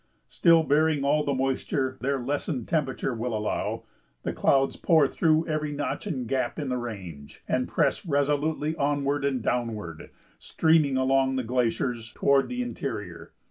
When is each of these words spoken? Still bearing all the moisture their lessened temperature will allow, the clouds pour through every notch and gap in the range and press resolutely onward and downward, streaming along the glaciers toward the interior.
Still 0.27 0.63
bearing 0.63 1.03
all 1.05 1.23
the 1.23 1.31
moisture 1.35 1.99
their 2.01 2.17
lessened 2.19 2.67
temperature 2.67 3.13
will 3.13 3.37
allow, 3.37 3.83
the 4.23 4.33
clouds 4.33 4.75
pour 4.75 5.07
through 5.07 5.47
every 5.47 5.71
notch 5.71 6.07
and 6.07 6.27
gap 6.27 6.57
in 6.57 6.69
the 6.69 6.77
range 6.77 7.43
and 7.47 7.67
press 7.67 8.03
resolutely 8.03 8.75
onward 8.77 9.23
and 9.23 9.43
downward, 9.43 10.09
streaming 10.39 10.97
along 10.97 11.35
the 11.35 11.43
glaciers 11.43 12.11
toward 12.15 12.49
the 12.49 12.63
interior. 12.63 13.33